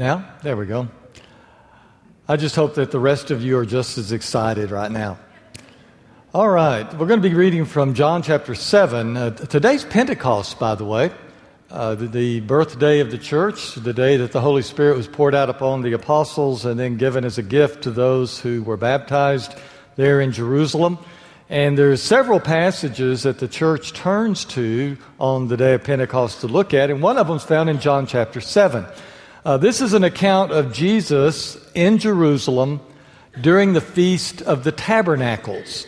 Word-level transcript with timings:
Now? 0.00 0.24
There 0.42 0.56
we 0.56 0.64
go. 0.64 0.88
I 2.26 2.38
just 2.38 2.56
hope 2.56 2.76
that 2.76 2.90
the 2.90 2.98
rest 2.98 3.30
of 3.30 3.42
you 3.42 3.58
are 3.58 3.66
just 3.66 3.98
as 3.98 4.12
excited 4.12 4.70
right 4.70 4.90
now. 4.90 5.18
All 6.32 6.48
right, 6.48 6.90
we're 6.94 7.06
going 7.06 7.20
to 7.20 7.28
be 7.28 7.34
reading 7.34 7.66
from 7.66 7.92
John 7.92 8.22
chapter 8.22 8.54
7. 8.54 9.14
Uh, 9.14 9.30
today's 9.32 9.84
Pentecost, 9.84 10.58
by 10.58 10.74
the 10.74 10.86
way, 10.86 11.10
uh, 11.70 11.96
the, 11.96 12.06
the, 12.06 12.40
birthday 12.40 13.00
of 13.00 13.10
the 13.10 13.18
church, 13.18 13.74
the 13.74 13.92
day 13.92 14.16
that 14.16 14.32
the 14.32 14.40
Holy 14.40 14.62
Spirit 14.62 14.96
was 14.96 15.06
poured 15.06 15.34
out 15.34 15.50
upon 15.50 15.82
the 15.82 15.92
apostles 15.92 16.64
and 16.64 16.80
then 16.80 16.96
given 16.96 17.26
as 17.26 17.36
a 17.36 17.42
gift 17.42 17.82
to 17.82 17.90
those 17.90 18.40
who 18.40 18.62
were 18.62 18.78
baptized 18.78 19.54
there 19.96 20.18
in 20.22 20.32
Jerusalem. 20.32 20.98
And 21.50 21.76
there's 21.76 22.00
several 22.00 22.40
passages 22.40 23.24
that 23.24 23.38
the 23.38 23.48
church 23.48 23.92
turns 23.92 24.46
to 24.46 24.96
on 25.18 25.48
the 25.48 25.58
day 25.58 25.74
of 25.74 25.84
Pentecost 25.84 26.40
to 26.40 26.46
look 26.46 26.72
at, 26.72 26.88
and 26.88 27.02
one 27.02 27.18
of 27.18 27.26
them 27.26 27.36
is 27.36 27.44
found 27.44 27.68
in 27.68 27.80
John 27.80 28.06
chapter 28.06 28.40
7. 28.40 28.86
Uh, 29.42 29.56
this 29.56 29.80
is 29.80 29.94
an 29.94 30.04
account 30.04 30.52
of 30.52 30.70
Jesus 30.70 31.56
in 31.74 31.96
Jerusalem 31.96 32.78
during 33.40 33.72
the 33.72 33.80
Feast 33.80 34.42
of 34.42 34.64
the 34.64 34.72
Tabernacles. 34.72 35.86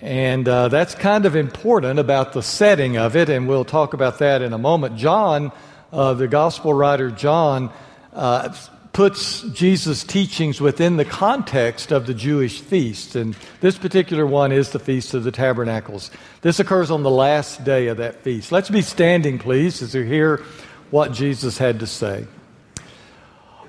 And 0.00 0.48
uh, 0.48 0.66
that's 0.66 0.96
kind 0.96 1.24
of 1.24 1.36
important 1.36 2.00
about 2.00 2.32
the 2.32 2.42
setting 2.42 2.96
of 2.96 3.14
it, 3.14 3.28
and 3.28 3.46
we'll 3.48 3.64
talk 3.64 3.94
about 3.94 4.18
that 4.18 4.42
in 4.42 4.52
a 4.52 4.58
moment. 4.58 4.96
John, 4.96 5.52
uh, 5.92 6.14
the 6.14 6.26
gospel 6.26 6.74
writer 6.74 7.12
John, 7.12 7.72
uh, 8.14 8.52
puts 8.92 9.42
Jesus' 9.42 10.02
teachings 10.02 10.60
within 10.60 10.96
the 10.96 11.04
context 11.04 11.92
of 11.92 12.08
the 12.08 12.14
Jewish 12.14 12.60
feast. 12.60 13.14
And 13.14 13.36
this 13.60 13.78
particular 13.78 14.26
one 14.26 14.50
is 14.50 14.70
the 14.70 14.80
Feast 14.80 15.14
of 15.14 15.22
the 15.22 15.30
Tabernacles. 15.30 16.10
This 16.40 16.58
occurs 16.58 16.90
on 16.90 17.04
the 17.04 17.10
last 17.10 17.62
day 17.62 17.86
of 17.86 17.98
that 17.98 18.22
feast. 18.22 18.50
Let's 18.50 18.70
be 18.70 18.82
standing, 18.82 19.38
please, 19.38 19.82
as 19.82 19.94
we 19.94 20.04
hear 20.04 20.42
what 20.90 21.12
Jesus 21.12 21.58
had 21.58 21.78
to 21.78 21.86
say. 21.86 22.26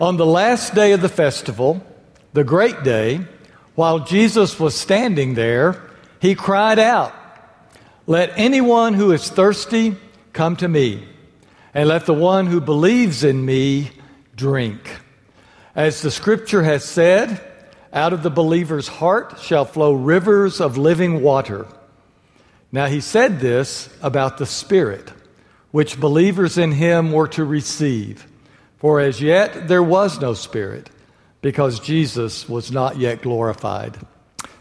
On 0.01 0.15
the 0.15 0.25
last 0.25 0.73
day 0.73 0.93
of 0.93 1.01
the 1.01 1.09
festival, 1.09 1.83
the 2.31 2.45
great 2.45 2.83
day, 2.83 3.19
while 3.75 3.99
Jesus 3.99 4.57
was 4.57 4.73
standing 4.73 5.33
there, 5.33 5.81
he 6.21 6.35
cried 6.35 6.79
out, 6.79 7.13
Let 8.07 8.31
anyone 8.37 8.93
who 8.93 9.11
is 9.11 9.29
thirsty 9.29 9.97
come 10.31 10.55
to 10.57 10.69
me, 10.69 11.05
and 11.73 11.89
let 11.89 12.05
the 12.05 12.13
one 12.13 12.47
who 12.47 12.61
believes 12.61 13.25
in 13.25 13.45
me 13.45 13.91
drink. 14.37 14.89
As 15.75 16.01
the 16.01 16.11
scripture 16.11 16.63
has 16.63 16.85
said, 16.85 17.41
out 17.91 18.13
of 18.13 18.23
the 18.23 18.29
believer's 18.29 18.87
heart 18.87 19.37
shall 19.41 19.65
flow 19.65 19.91
rivers 19.91 20.61
of 20.61 20.77
living 20.77 21.21
water. 21.21 21.67
Now, 22.71 22.85
he 22.85 23.01
said 23.01 23.41
this 23.41 23.89
about 24.01 24.37
the 24.37 24.45
Spirit, 24.45 25.11
which 25.71 25.99
believers 25.99 26.57
in 26.57 26.71
him 26.71 27.11
were 27.11 27.27
to 27.29 27.43
receive. 27.43 28.25
For 28.79 28.99
as 28.99 29.21
yet 29.21 29.67
there 29.67 29.83
was 29.83 30.19
no 30.19 30.33
Spirit, 30.33 30.89
because 31.41 31.79
Jesus 31.79 32.47
was 32.47 32.71
not 32.71 32.97
yet 32.97 33.21
glorified. 33.21 33.97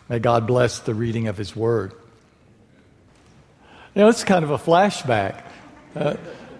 May 0.09 0.19
God 0.19 0.47
bless 0.47 0.81
the 0.81 0.95
reading 0.95 1.29
of 1.29 1.37
his 1.37 1.55
word. 1.55 1.93
You 3.95 4.03
know, 4.03 4.09
it's 4.09 4.25
kind 4.25 4.45
of 4.45 4.51
a 4.51 4.59
flashback. 4.59 5.43
Uh, 5.95 6.17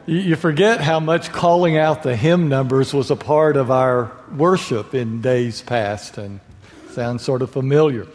you 0.07 0.37
forget 0.37 0.81
how 0.81 1.01
much 1.01 1.31
calling 1.31 1.77
out 1.77 2.03
the 2.03 2.17
hymn 2.17 2.49
numbers 2.49 2.95
was 2.95 3.11
a 3.11 3.17
part 3.17 3.57
of 3.57 3.71
our 3.71 4.11
worship 4.37 4.95
in 4.95 5.21
days 5.21 5.63
past 5.63 6.19
and 6.19 6.41
sounds 6.91 7.23
sort 7.23 7.43
of 7.43 7.51
familiar. 7.51 8.07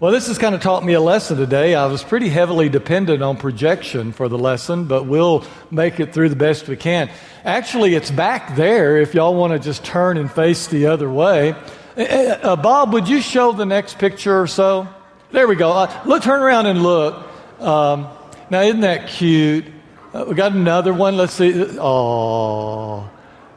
Well, 0.00 0.12
this 0.12 0.28
has 0.28 0.38
kind 0.38 0.54
of 0.54 0.62
taught 0.62 0.82
me 0.82 0.94
a 0.94 1.00
lesson 1.00 1.36
today. 1.36 1.74
I 1.74 1.84
was 1.84 2.02
pretty 2.02 2.30
heavily 2.30 2.70
dependent 2.70 3.22
on 3.22 3.36
projection 3.36 4.12
for 4.12 4.30
the 4.30 4.38
lesson, 4.38 4.86
but 4.86 5.04
we'll 5.04 5.44
make 5.70 6.00
it 6.00 6.14
through 6.14 6.30
the 6.30 6.36
best 6.36 6.68
we 6.68 6.76
can. 6.76 7.10
Actually, 7.44 7.94
it's 7.94 8.10
back 8.10 8.56
there 8.56 8.96
if 8.96 9.12
y'all 9.12 9.34
want 9.34 9.52
to 9.52 9.58
just 9.58 9.84
turn 9.84 10.16
and 10.16 10.32
face 10.32 10.68
the 10.68 10.86
other 10.86 11.10
way. 11.10 11.54
Uh, 11.98 12.02
uh, 12.02 12.56
Bob, 12.56 12.94
would 12.94 13.10
you 13.10 13.20
show 13.20 13.52
the 13.52 13.66
next 13.66 13.98
picture 13.98 14.40
or 14.40 14.46
so? 14.46 14.88
There 15.32 15.46
we 15.46 15.54
go. 15.54 15.70
Uh, 15.70 16.02
look, 16.06 16.22
turn 16.22 16.40
around 16.40 16.64
and 16.64 16.82
look. 16.82 17.16
Um, 17.60 18.08
now, 18.48 18.62
isn't 18.62 18.80
that 18.80 19.08
cute? 19.08 19.66
Uh, 20.14 20.24
we 20.26 20.34
got 20.34 20.52
another 20.52 20.94
one. 20.94 21.18
Let's 21.18 21.34
see. 21.34 21.52
Oh, 21.78 23.06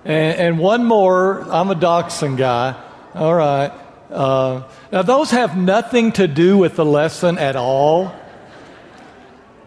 and, 0.04 0.38
and, 0.38 0.60
one 0.60 0.84
more. 0.84 1.50
I'm 1.50 1.72
a 1.72 1.76
dachshund 1.76 2.38
guy. 2.38 2.76
All 3.16 3.34
right. 3.34 3.72
Uh, 4.14 4.64
now, 4.92 5.02
those 5.02 5.32
have 5.32 5.58
nothing 5.58 6.12
to 6.14 6.28
do 6.28 6.58
with 6.58 6.76
the 6.76 6.86
lesson 6.86 7.38
at 7.38 7.56
all. 7.56 8.14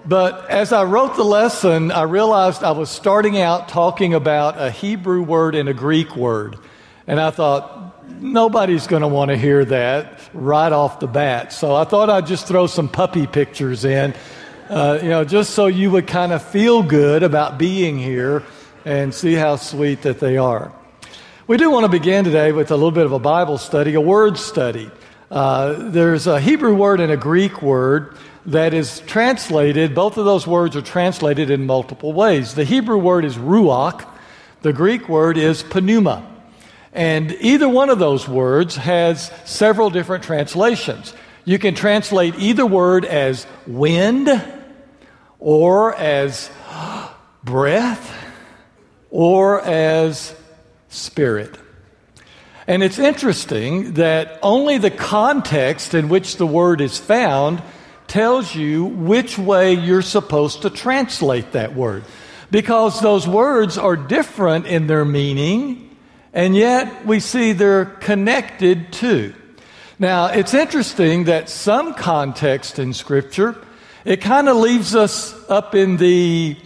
But 0.04 0.48
as 0.48 0.72
I 0.72 0.84
wrote 0.84 1.16
the 1.16 1.24
lesson, 1.24 1.90
I 1.90 2.02
realized 2.02 2.62
I 2.62 2.70
was 2.70 2.88
starting 2.88 3.40
out 3.40 3.68
talking 3.68 4.14
about 4.14 4.60
a 4.60 4.70
Hebrew 4.70 5.22
word 5.22 5.56
and 5.56 5.68
a 5.68 5.74
Greek 5.74 6.14
word. 6.14 6.56
And 7.08 7.20
I 7.20 7.30
thought, 7.30 8.08
nobody's 8.22 8.86
going 8.86 9.02
to 9.02 9.08
want 9.08 9.30
to 9.30 9.36
hear 9.36 9.64
that 9.64 10.20
right 10.32 10.72
off 10.72 11.00
the 11.00 11.08
bat. 11.08 11.52
So 11.52 11.74
I 11.74 11.84
thought 11.84 12.08
I'd 12.08 12.26
just 12.26 12.46
throw 12.46 12.68
some 12.68 12.88
puppy 12.88 13.26
pictures 13.26 13.84
in 13.84 14.14
uh, 14.68 14.98
you 15.02 15.08
know, 15.08 15.24
just 15.24 15.50
so 15.50 15.66
you 15.66 15.90
would 15.90 16.06
kind 16.06 16.32
of 16.32 16.42
feel 16.42 16.82
good 16.82 17.22
about 17.22 17.58
being 17.58 17.98
here 17.98 18.42
and 18.84 19.14
see 19.14 19.34
how 19.34 19.56
sweet 19.56 20.02
that 20.02 20.18
they 20.20 20.36
are. 20.36 20.72
We 21.48 21.58
do 21.58 21.70
want 21.70 21.84
to 21.84 21.88
begin 21.88 22.24
today 22.24 22.50
with 22.50 22.72
a 22.72 22.74
little 22.74 22.90
bit 22.90 23.06
of 23.06 23.12
a 23.12 23.20
Bible 23.20 23.56
study, 23.56 23.94
a 23.94 24.00
word 24.00 24.36
study. 24.36 24.90
Uh, 25.30 25.74
there's 25.90 26.26
a 26.26 26.40
Hebrew 26.40 26.74
word 26.74 26.98
and 26.98 27.12
a 27.12 27.16
Greek 27.16 27.62
word 27.62 28.16
that 28.46 28.74
is 28.74 28.98
translated, 29.06 29.94
both 29.94 30.16
of 30.16 30.24
those 30.24 30.44
words 30.44 30.74
are 30.74 30.82
translated 30.82 31.48
in 31.48 31.64
multiple 31.64 32.12
ways. 32.12 32.56
The 32.56 32.64
Hebrew 32.64 32.98
word 32.98 33.24
is 33.24 33.36
ruach, 33.36 34.04
the 34.62 34.72
Greek 34.72 35.08
word 35.08 35.38
is 35.38 35.64
pneuma. 35.72 36.28
And 36.92 37.30
either 37.40 37.68
one 37.68 37.90
of 37.90 38.00
those 38.00 38.26
words 38.26 38.74
has 38.74 39.30
several 39.44 39.88
different 39.88 40.24
translations. 40.24 41.14
You 41.44 41.60
can 41.60 41.76
translate 41.76 42.34
either 42.40 42.66
word 42.66 43.04
as 43.04 43.46
wind 43.68 44.28
or 45.38 45.94
as 45.94 46.50
breath 47.44 48.12
or 49.12 49.60
as 49.60 50.34
spirit. 50.88 51.58
And 52.66 52.82
it's 52.82 52.98
interesting 52.98 53.94
that 53.94 54.38
only 54.42 54.78
the 54.78 54.90
context 54.90 55.94
in 55.94 56.08
which 56.08 56.36
the 56.36 56.46
word 56.46 56.80
is 56.80 56.98
found 56.98 57.62
tells 58.06 58.54
you 58.54 58.84
which 58.84 59.38
way 59.38 59.74
you're 59.74 60.02
supposed 60.02 60.62
to 60.62 60.70
translate 60.70 61.52
that 61.52 61.74
word. 61.74 62.04
Because 62.50 63.00
those 63.00 63.26
words 63.26 63.78
are 63.78 63.96
different 63.96 64.66
in 64.66 64.86
their 64.86 65.04
meaning, 65.04 65.96
and 66.32 66.56
yet 66.56 67.04
we 67.06 67.20
see 67.20 67.52
they're 67.52 67.84
connected 67.84 68.92
too. 68.92 69.34
Now, 69.98 70.26
it's 70.26 70.54
interesting 70.54 71.24
that 71.24 71.48
some 71.48 71.94
context 71.94 72.78
in 72.78 72.92
Scripture 72.92 73.56
it 74.06 74.20
kind 74.20 74.48
of 74.48 74.56
leaves 74.58 74.94
us 74.94 75.34
up 75.50 75.74
in 75.74 75.96
the 75.96 76.56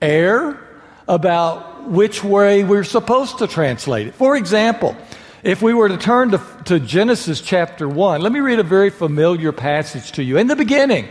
air 0.00 0.58
about 1.06 1.67
which 1.88 2.22
way 2.22 2.64
we're 2.64 2.84
supposed 2.84 3.38
to 3.38 3.46
translate 3.46 4.08
it. 4.08 4.14
For 4.14 4.36
example, 4.36 4.96
if 5.42 5.62
we 5.62 5.72
were 5.72 5.88
to 5.88 5.96
turn 5.96 6.32
to, 6.32 6.40
to 6.66 6.80
Genesis 6.80 7.40
chapter 7.40 7.88
1, 7.88 8.20
let 8.20 8.32
me 8.32 8.40
read 8.40 8.58
a 8.58 8.64
very 8.64 8.90
familiar 8.90 9.52
passage 9.52 10.12
to 10.12 10.22
you. 10.22 10.36
In 10.36 10.46
the 10.46 10.56
beginning, 10.56 11.08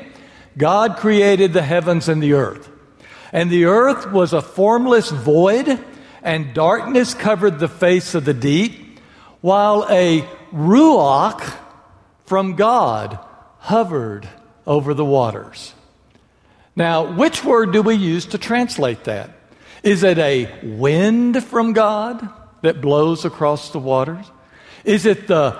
God 0.57 0.97
created 0.97 1.53
the 1.53 1.61
heavens 1.61 2.09
and 2.09 2.21
the 2.21 2.33
earth. 2.33 2.69
And 3.31 3.49
the 3.49 3.65
earth 3.65 4.11
was 4.11 4.33
a 4.33 4.41
formless 4.41 5.09
void, 5.11 5.79
and 6.23 6.53
darkness 6.53 7.13
covered 7.13 7.59
the 7.59 7.67
face 7.67 8.15
of 8.15 8.25
the 8.25 8.33
deep, 8.33 8.99
while 9.41 9.85
a 9.89 10.21
ruach 10.51 11.55
from 12.25 12.55
God 12.55 13.19
hovered 13.59 14.27
over 14.65 14.93
the 14.93 15.05
waters. 15.05 15.73
Now, 16.75 17.11
which 17.13 17.43
word 17.43 17.71
do 17.71 17.81
we 17.81 17.95
use 17.95 18.27
to 18.27 18.37
translate 18.37 19.05
that? 19.05 19.36
Is 19.87 20.03
it 20.03 20.17
a 20.17 20.53
wind 20.63 21.41
from 21.45 21.71
God 21.71 22.27
that 22.61 22.81
blows 22.81 23.23
across 23.23 23.69
the 23.69 23.79
waters? 23.79 24.29
Is 24.83 25.05
it 25.05 25.27
the 25.27 25.57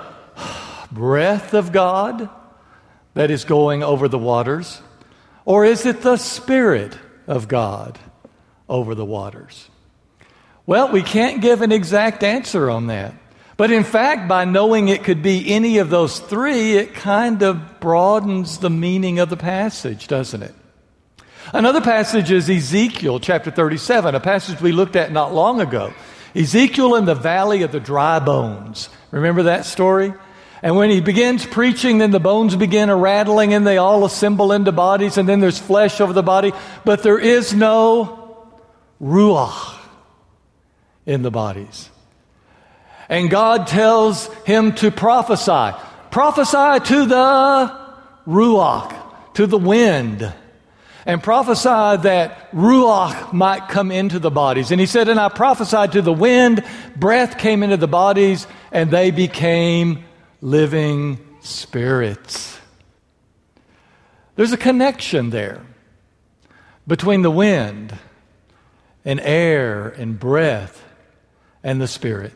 breath 0.92 1.54
of 1.54 1.72
God 1.72 2.28
that 3.14 3.30
is 3.30 3.44
going 3.44 3.82
over 3.82 4.06
the 4.06 4.18
waters? 4.18 4.82
Or 5.46 5.64
is 5.64 5.86
it 5.86 6.02
the 6.02 6.18
Spirit 6.18 6.98
of 7.26 7.48
God 7.48 7.98
over 8.68 8.94
the 8.94 9.02
waters? 9.02 9.70
Well, 10.66 10.92
we 10.92 11.02
can't 11.02 11.40
give 11.40 11.62
an 11.62 11.72
exact 11.72 12.22
answer 12.22 12.68
on 12.68 12.88
that. 12.88 13.14
But 13.56 13.70
in 13.70 13.82
fact, 13.82 14.28
by 14.28 14.44
knowing 14.44 14.88
it 14.88 15.04
could 15.04 15.22
be 15.22 15.54
any 15.54 15.78
of 15.78 15.88
those 15.88 16.18
three, 16.18 16.76
it 16.76 16.92
kind 16.92 17.42
of 17.42 17.80
broadens 17.80 18.58
the 18.58 18.68
meaning 18.68 19.20
of 19.20 19.30
the 19.30 19.38
passage, 19.38 20.06
doesn't 20.06 20.42
it? 20.42 20.54
Another 21.52 21.80
passage 21.80 22.30
is 22.30 22.50
Ezekiel 22.50 23.20
chapter 23.20 23.50
37, 23.50 24.14
a 24.14 24.20
passage 24.20 24.60
we 24.60 24.72
looked 24.72 24.96
at 24.96 25.12
not 25.12 25.32
long 25.32 25.62
ago. 25.62 25.94
Ezekiel 26.34 26.94
in 26.94 27.06
the 27.06 27.14
valley 27.14 27.62
of 27.62 27.72
the 27.72 27.80
dry 27.80 28.18
bones. 28.18 28.90
Remember 29.10 29.44
that 29.44 29.64
story? 29.64 30.12
And 30.62 30.76
when 30.76 30.90
he 30.90 31.00
begins 31.00 31.46
preaching, 31.46 31.98
then 31.98 32.10
the 32.10 32.20
bones 32.20 32.54
begin 32.54 32.90
a 32.90 32.96
rattling 32.96 33.54
and 33.54 33.66
they 33.66 33.78
all 33.78 34.04
assemble 34.04 34.52
into 34.52 34.72
bodies, 34.72 35.16
and 35.16 35.26
then 35.26 35.40
there's 35.40 35.58
flesh 35.58 36.02
over 36.02 36.12
the 36.12 36.22
body, 36.22 36.52
but 36.84 37.02
there 37.02 37.18
is 37.18 37.54
no 37.54 38.46
ruach 39.00 39.78
in 41.06 41.22
the 41.22 41.30
bodies. 41.30 41.88
And 43.08 43.30
God 43.30 43.68
tells 43.68 44.26
him 44.44 44.74
to 44.76 44.90
prophesy. 44.90 45.78
Prophesy 46.10 46.84
to 46.88 47.06
the 47.06 47.88
Ruach, 48.26 48.94
to 49.34 49.46
the 49.46 49.56
wind. 49.56 50.30
And 51.08 51.22
prophesied 51.22 52.02
that 52.02 52.52
Ruach 52.52 53.32
might 53.32 53.68
come 53.68 53.90
into 53.90 54.18
the 54.18 54.30
bodies. 54.30 54.70
And 54.70 54.78
he 54.78 54.86
said, 54.86 55.08
And 55.08 55.18
I 55.18 55.30
prophesied 55.30 55.92
to 55.92 56.02
the 56.02 56.12
wind, 56.12 56.62
breath 56.96 57.38
came 57.38 57.62
into 57.62 57.78
the 57.78 57.88
bodies, 57.88 58.46
and 58.70 58.90
they 58.90 59.10
became 59.10 60.04
living 60.42 61.18
spirits. 61.40 62.60
There's 64.36 64.52
a 64.52 64.58
connection 64.58 65.30
there 65.30 65.62
between 66.86 67.22
the 67.22 67.30
wind 67.30 67.96
and 69.02 69.18
air 69.20 69.88
and 69.88 70.20
breath 70.20 70.84
and 71.64 71.80
the 71.80 71.88
Spirit. 71.88 72.34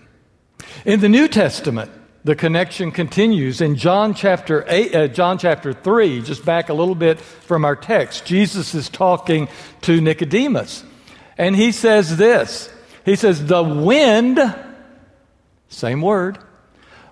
In 0.87 1.01
the 1.01 1.11
New 1.11 1.29
Testament, 1.29 1.91
the 2.25 2.37
connection 2.37 2.93
continues 2.93 3.61
in 3.61 3.75
John 3.77 4.15
chapter 4.15 4.65
eight, 4.69 4.95
uh, 4.95 5.09
John 5.09 5.39
chapter 5.39 5.73
three. 5.73 6.23
Just 6.23 6.45
back 6.45 6.69
a 6.69 6.75
little 6.75 6.95
bit 6.95 7.21
from 7.21 7.65
our 7.65 7.75
text, 7.75 8.25
Jesus 8.25 8.75
is 8.75 8.89
talking 8.89 9.49
to 9.83 10.01
Nicodemus, 10.01 10.85
and 11.37 11.57
he 11.57 11.73
says 11.73 12.17
this. 12.17 12.71
He 13.05 13.17
says, 13.17 13.45
"The 13.47 13.63
wind, 13.63 14.39
same 15.69 16.01
word, 16.01 16.39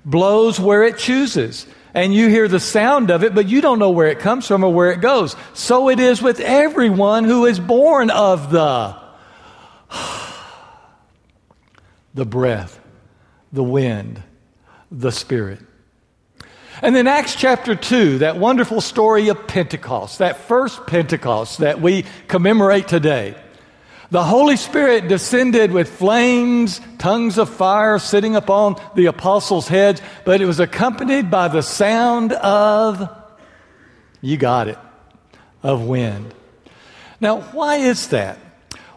blows 0.05 0.61
where 0.61 0.85
it 0.85 0.97
chooses." 0.97 1.67
And 1.93 2.15
you 2.15 2.29
hear 2.29 2.47
the 2.47 2.61
sound 2.61 3.11
of 3.11 3.25
it, 3.25 3.35
but 3.35 3.49
you 3.49 3.61
don't 3.61 3.81
know 3.81 3.91
where 3.91 4.07
it 4.07 4.21
comes 4.21 4.47
from 4.47 4.63
or 4.63 4.73
where 4.73 4.93
it 4.93 5.01
goes. 5.01 5.35
So 5.55 5.89
it 5.89 5.99
is 5.99 6.23
with 6.23 6.39
everyone 6.39 7.25
who 7.25 7.47
is 7.47 7.59
born 7.59 8.11
of 8.11 8.53
the 8.53 8.95
the 12.15 12.25
breath, 12.25 12.79
the 13.53 13.65
wind, 13.65 14.23
the 14.91 15.13
Spirit. 15.13 15.61
And 16.83 16.97
then 16.97 17.07
Acts 17.07 17.35
chapter 17.35 17.75
2, 17.75 18.19
that 18.19 18.39
wonderful 18.39 18.81
story 18.81 19.29
of 19.29 19.47
Pentecost, 19.47 20.19
that 20.19 20.39
first 20.39 20.87
Pentecost 20.87 21.59
that 21.59 21.81
we 21.81 22.05
commemorate 22.27 22.89
today. 22.89 23.35
The 24.11 24.25
Holy 24.25 24.57
Spirit 24.57 25.07
descended 25.07 25.71
with 25.71 25.89
flames, 25.89 26.81
tongues 26.99 27.39
of 27.39 27.49
fire 27.49 27.99
sitting 27.99 28.35
upon 28.35 28.81
the 28.97 29.07
apostles' 29.07 29.69
heads, 29.69 30.03
but 30.25 30.41
it 30.41 30.47
was 30.47 30.59
accompanied 30.59 31.31
by 31.31 31.49
the 31.49 31.63
sound 31.63 32.33
of, 32.33 33.09
you 34.21 34.37
got 34.37 34.67
it, 34.67 34.79
of 35.63 35.85
wind. 35.85 36.35
Now, 37.21 37.43
why 37.43 37.77
is 37.77 38.09
that? 38.09 38.39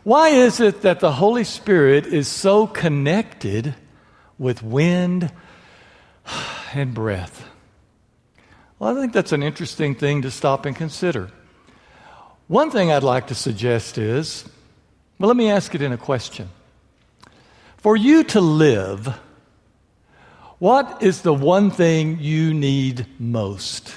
Why 0.04 0.30
is 0.30 0.60
it 0.60 0.82
that 0.82 1.00
the 1.00 1.12
Holy 1.12 1.44
Spirit 1.44 2.08
is 2.08 2.28
so 2.28 2.66
connected 2.66 3.76
with 4.40 4.64
wind 4.64 5.32
and 6.74 6.94
breath? 6.94 7.48
Well, 8.80 8.96
I 8.96 9.00
think 9.00 9.14
that's 9.14 9.32
an 9.32 9.44
interesting 9.44 9.96
thing 9.96 10.22
to 10.24 10.32
stop 10.32 10.66
and 10.66 10.76
consider. 10.76 11.32
One 12.48 12.72
thing 12.72 12.92
I'd 12.92 13.04
like 13.04 13.28
to 13.28 13.36
suggest 13.36 13.98
is 13.98 14.46
well, 15.20 15.28
let 15.28 15.38
me 15.38 15.50
ask 15.50 15.74
it 15.74 15.82
in 15.82 15.94
a 15.94 15.98
question. 15.98 16.50
For 17.78 17.96
you 17.96 18.24
to 18.26 18.42
live, 18.42 19.08
what 20.60 21.02
is 21.02 21.22
the 21.22 21.34
one 21.34 21.72
thing 21.72 22.20
you 22.20 22.54
need 22.54 23.06
most? 23.20 23.96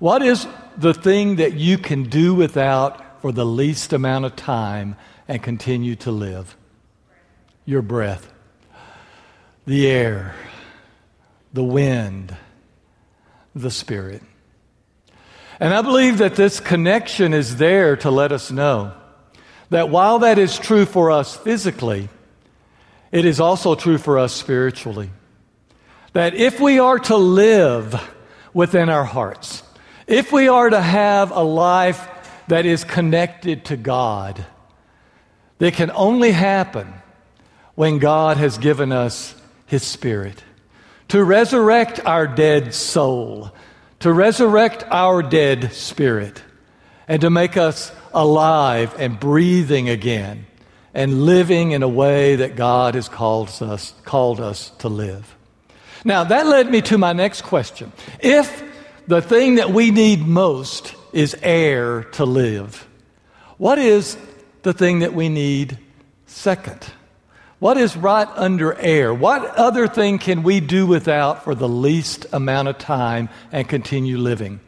What 0.00 0.22
is 0.22 0.46
the 0.76 0.92
thing 0.92 1.36
that 1.36 1.54
you 1.54 1.78
can 1.78 2.04
do 2.04 2.34
without 2.34 3.22
for 3.24 3.32
the 3.32 3.46
least 3.46 3.94
amount 3.94 4.26
of 4.26 4.36
time 4.36 4.96
and 5.26 5.42
continue 5.42 5.96
to 5.96 6.10
live. 6.10 6.54
Your 7.64 7.80
breath, 7.80 8.30
the 9.66 9.86
air, 9.90 10.34
the 11.54 11.64
wind, 11.64 12.36
the 13.54 13.70
Spirit. 13.70 14.22
And 15.60 15.72
I 15.72 15.82
believe 15.82 16.18
that 16.18 16.34
this 16.34 16.58
connection 16.58 17.32
is 17.32 17.56
there 17.56 17.96
to 17.98 18.10
let 18.10 18.32
us 18.32 18.50
know 18.50 18.92
that 19.70 19.88
while 19.88 20.18
that 20.18 20.36
is 20.36 20.58
true 20.58 20.84
for 20.84 21.12
us 21.12 21.36
physically, 21.36 22.08
it 23.12 23.24
is 23.24 23.38
also 23.38 23.76
true 23.76 23.98
for 23.98 24.18
us 24.18 24.34
spiritually. 24.34 25.10
That 26.12 26.34
if 26.34 26.58
we 26.58 26.80
are 26.80 26.98
to 26.98 27.16
live 27.16 28.02
within 28.52 28.88
our 28.88 29.04
hearts, 29.04 29.62
if 30.08 30.32
we 30.32 30.48
are 30.48 30.68
to 30.68 30.80
have 30.80 31.30
a 31.30 31.42
life 31.42 32.08
that 32.48 32.66
is 32.66 32.82
connected 32.82 33.66
to 33.66 33.76
God, 33.76 34.44
that 35.58 35.74
can 35.74 35.92
only 35.92 36.32
happen 36.32 36.92
when 37.76 38.00
God 38.00 38.38
has 38.38 38.58
given 38.58 38.90
us 38.90 39.36
His 39.66 39.84
Spirit 39.84 40.42
to 41.08 41.22
resurrect 41.22 42.00
our 42.04 42.26
dead 42.26 42.74
soul, 42.74 43.52
to 44.00 44.12
resurrect 44.12 44.84
our 44.90 45.22
dead 45.22 45.72
spirit, 45.72 46.42
and 47.06 47.20
to 47.20 47.30
make 47.30 47.56
us 47.56 47.92
alive 48.12 48.94
and 48.98 49.18
breathing 49.18 49.88
again 49.88 50.46
and 50.94 51.24
living 51.24 51.72
in 51.72 51.82
a 51.82 51.88
way 51.88 52.36
that 52.36 52.56
God 52.56 52.94
has 52.94 53.08
called 53.08 53.50
us, 53.60 53.94
called 54.04 54.40
us 54.40 54.70
to 54.78 54.88
live. 54.88 55.34
Now, 56.04 56.24
that 56.24 56.46
led 56.46 56.70
me 56.70 56.82
to 56.82 56.98
my 56.98 57.12
next 57.12 57.42
question. 57.42 57.92
If 58.20 58.62
the 59.06 59.20
thing 59.20 59.56
that 59.56 59.70
we 59.70 59.90
need 59.90 60.26
most 60.26 60.94
is 61.12 61.36
air 61.42 62.04
to 62.12 62.24
live, 62.24 62.86
what 63.58 63.78
is 63.78 64.16
the 64.62 64.72
thing 64.72 65.00
that 65.00 65.14
we 65.14 65.28
need 65.28 65.78
second? 66.26 66.86
What 67.64 67.78
is 67.78 67.96
right 67.96 68.28
under 68.34 68.74
air? 68.74 69.14
What 69.14 69.56
other 69.56 69.88
thing 69.88 70.18
can 70.18 70.42
we 70.42 70.60
do 70.60 70.86
without 70.86 71.44
for 71.44 71.54
the 71.54 71.66
least 71.66 72.26
amount 72.30 72.68
of 72.68 72.76
time 72.76 73.30
and 73.52 73.66
continue 73.66 74.18
living? 74.18 74.60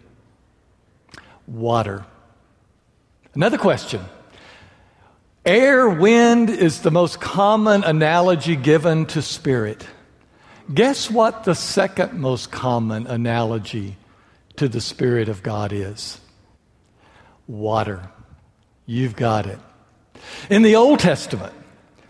Water. 1.46 2.06
Another 3.34 3.58
question. 3.58 4.02
Air, 5.44 5.90
wind 5.90 6.48
is 6.48 6.80
the 6.80 6.90
most 6.90 7.20
common 7.20 7.84
analogy 7.84 8.56
given 8.56 9.04
to 9.08 9.20
spirit. 9.20 9.86
Guess 10.72 11.10
what 11.10 11.44
the 11.44 11.54
second 11.54 12.14
most 12.14 12.50
common 12.50 13.06
analogy 13.06 13.98
to 14.56 14.68
the 14.68 14.80
Spirit 14.80 15.28
of 15.28 15.42
God 15.42 15.70
is? 15.70 16.18
Water. 17.46 18.08
You've 18.86 19.16
got 19.16 19.44
it. 19.44 19.58
In 20.48 20.62
the 20.62 20.76
Old 20.76 21.00
Testament, 21.00 21.52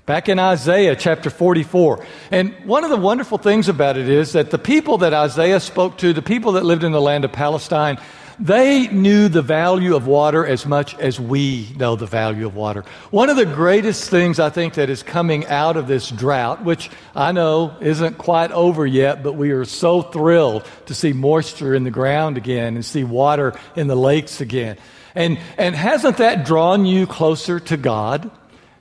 back 0.06 0.28
in 0.28 0.38
Isaiah 0.38 0.94
chapter 0.94 1.30
44, 1.30 2.06
and 2.30 2.54
one 2.64 2.84
of 2.84 2.90
the 2.90 2.96
wonderful 2.96 3.38
things 3.38 3.68
about 3.68 3.96
it 3.96 4.08
is 4.08 4.32
that 4.32 4.50
the 4.50 4.58
people 4.58 4.98
that 4.98 5.12
Isaiah 5.12 5.60
spoke 5.60 5.98
to, 5.98 6.12
the 6.12 6.22
people 6.22 6.52
that 6.52 6.64
lived 6.64 6.84
in 6.84 6.92
the 6.92 7.00
land 7.00 7.24
of 7.24 7.32
Palestine, 7.32 7.98
they 8.38 8.86
knew 8.88 9.28
the 9.28 9.42
value 9.42 9.96
of 9.96 10.06
water 10.06 10.46
as 10.46 10.66
much 10.66 10.96
as 10.98 11.18
we 11.18 11.74
know 11.76 11.96
the 11.96 12.06
value 12.06 12.46
of 12.46 12.54
water. 12.54 12.84
One 13.10 13.30
of 13.30 13.36
the 13.36 13.46
greatest 13.46 14.10
things 14.10 14.38
I 14.38 14.50
think 14.50 14.74
that 14.74 14.90
is 14.90 15.02
coming 15.02 15.46
out 15.46 15.76
of 15.76 15.88
this 15.88 16.10
drought, 16.10 16.62
which 16.62 16.90
I 17.14 17.32
know 17.32 17.74
isn't 17.80 18.18
quite 18.18 18.52
over 18.52 18.86
yet, 18.86 19.22
but 19.22 19.32
we 19.32 19.50
are 19.52 19.64
so 19.64 20.02
thrilled 20.02 20.66
to 20.86 20.94
see 20.94 21.14
moisture 21.14 21.74
in 21.74 21.84
the 21.84 21.90
ground 21.90 22.36
again 22.36 22.74
and 22.74 22.84
see 22.84 23.04
water 23.04 23.58
in 23.74 23.86
the 23.86 23.96
lakes 23.96 24.40
again. 24.40 24.76
And, 25.14 25.38
and 25.56 25.74
hasn't 25.74 26.18
that 26.18 26.44
drawn 26.44 26.84
you 26.84 27.06
closer 27.06 27.58
to 27.58 27.76
God? 27.78 28.30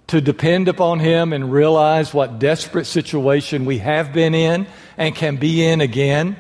To 0.07 0.21
depend 0.21 0.67
upon 0.67 0.99
Him 0.99 1.33
and 1.33 1.51
realize 1.51 2.13
what 2.13 2.37
desperate 2.37 2.85
situation 2.85 3.65
we 3.65 3.79
have 3.79 4.13
been 4.13 4.35
in 4.35 4.67
and 4.97 5.15
can 5.15 5.37
be 5.37 5.65
in 5.65 5.81
again? 5.81 6.37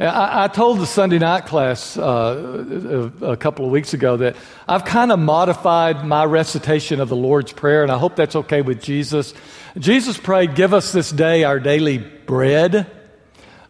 I, 0.00 0.44
I 0.44 0.48
told 0.48 0.80
the 0.80 0.86
Sunday 0.86 1.18
night 1.18 1.46
class 1.46 1.96
uh, 1.96 3.12
a, 3.20 3.32
a 3.32 3.36
couple 3.36 3.64
of 3.64 3.70
weeks 3.70 3.94
ago 3.94 4.16
that 4.16 4.36
I've 4.66 4.84
kind 4.84 5.12
of 5.12 5.18
modified 5.18 6.04
my 6.04 6.24
recitation 6.24 7.00
of 7.00 7.08
the 7.08 7.16
Lord's 7.16 7.52
Prayer, 7.52 7.82
and 7.82 7.92
I 7.92 7.98
hope 7.98 8.16
that's 8.16 8.34
okay 8.34 8.62
with 8.62 8.82
Jesus. 8.82 9.34
Jesus 9.78 10.18
prayed, 10.18 10.54
Give 10.54 10.74
us 10.74 10.90
this 10.90 11.10
day 11.10 11.44
our 11.44 11.60
daily 11.60 11.98
bread. 11.98 12.90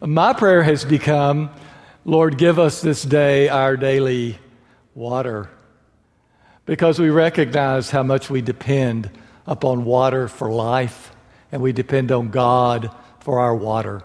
My 0.00 0.32
prayer 0.32 0.62
has 0.62 0.84
become, 0.84 1.50
Lord, 2.04 2.38
give 2.38 2.58
us 2.58 2.80
this 2.80 3.02
day 3.02 3.48
our 3.48 3.76
daily 3.76 4.38
water 4.94 5.50
because 6.66 6.98
we 6.98 7.10
recognize 7.10 7.90
how 7.90 8.02
much 8.02 8.30
we 8.30 8.40
depend 8.40 9.10
upon 9.46 9.84
water 9.84 10.28
for 10.28 10.50
life 10.50 11.12
and 11.52 11.62
we 11.62 11.72
depend 11.72 12.10
on 12.10 12.30
God 12.30 12.90
for 13.20 13.40
our 13.40 13.54
water. 13.54 14.02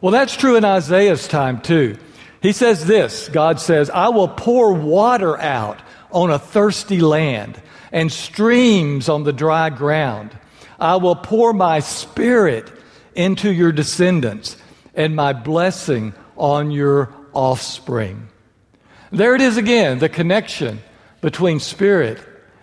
Well, 0.00 0.12
that's 0.12 0.36
true 0.36 0.56
in 0.56 0.64
Isaiah's 0.64 1.28
time 1.28 1.60
too. 1.60 1.98
He 2.40 2.52
says 2.52 2.86
this 2.86 3.28
God 3.28 3.60
says, 3.60 3.90
I 3.90 4.08
will 4.08 4.28
pour 4.28 4.72
water 4.72 5.38
out 5.38 5.80
on 6.10 6.30
a 6.30 6.38
thirsty 6.38 7.00
land 7.00 7.60
and 7.92 8.10
streams 8.10 9.08
on 9.08 9.24
the 9.24 9.32
dry 9.32 9.70
ground. 9.70 10.36
I 10.78 10.96
will 10.96 11.16
pour 11.16 11.52
my 11.52 11.80
spirit 11.80 12.70
into 13.14 13.52
your 13.52 13.72
descendants 13.72 14.56
and 14.94 15.16
my 15.16 15.32
blessing 15.32 16.14
on 16.36 16.70
your 16.70 17.14
offspring. 17.32 18.28
There 19.10 19.34
it 19.34 19.40
is 19.40 19.56
again, 19.56 19.98
the 19.98 20.08
connection 20.08 20.80
between 21.20 21.60
spirit 21.60 22.18